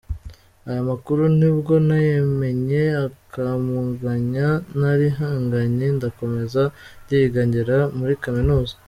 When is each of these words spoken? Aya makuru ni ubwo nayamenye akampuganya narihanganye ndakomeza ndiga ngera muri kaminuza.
Aya 0.67 0.81
makuru 0.89 1.21
ni 1.37 1.45
ubwo 1.51 1.73
nayamenye 1.87 2.83
akampuganya 3.05 4.47
narihanganye 4.79 5.87
ndakomeza 5.97 6.63
ndiga 7.05 7.41
ngera 7.47 7.77
muri 7.97 8.13
kaminuza. 8.23 8.73